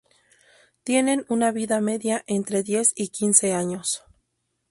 Tienen 0.83 1.25
una 1.29 1.51
vida 1.51 1.79
media 1.79 2.23
entre 2.25 2.63
diez 2.63 2.91
y 2.95 3.09
quince 3.09 3.53
años. 3.53 4.01